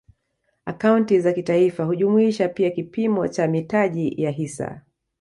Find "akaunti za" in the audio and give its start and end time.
0.65-1.33